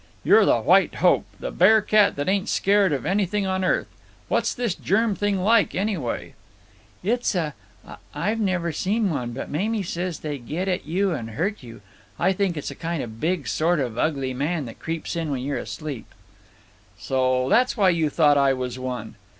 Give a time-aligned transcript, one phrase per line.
[0.23, 3.85] You're the White Hope, the bear cat that ain't scared of anything on earth.
[4.29, 6.33] What's this germ thing like, anyway?"
[7.03, 11.81] "It's a——I've never seen one, but Mamie says they get at you and hurt you.
[12.17, 15.43] I think it's a kind of big sort of ugly man that creeps in when
[15.43, 16.07] you're asleep."
[16.97, 19.17] "So that's why you thought I was one?"